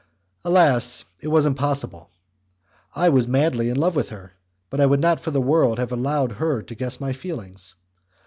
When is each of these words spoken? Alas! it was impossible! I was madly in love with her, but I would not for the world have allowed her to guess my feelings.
Alas! 0.43 1.05
it 1.19 1.27
was 1.27 1.45
impossible! 1.45 2.09
I 2.95 3.09
was 3.09 3.27
madly 3.27 3.69
in 3.69 3.77
love 3.79 3.95
with 3.95 4.09
her, 4.09 4.33
but 4.71 4.79
I 4.81 4.85
would 4.87 4.99
not 4.99 5.19
for 5.19 5.29
the 5.29 5.39
world 5.39 5.77
have 5.77 5.91
allowed 5.91 6.31
her 6.31 6.63
to 6.63 6.73
guess 6.73 6.99
my 6.99 7.13
feelings. 7.13 7.75